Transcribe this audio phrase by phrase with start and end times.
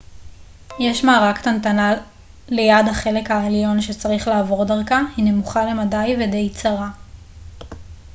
[0.79, 1.93] יש מערה קטנטנה
[2.49, 6.89] ליד החלק העליון שצריך לעבור דרכה היא נמוכה למדי ודי צרה